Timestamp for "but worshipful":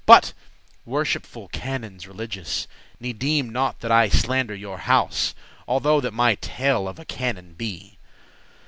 0.07-1.49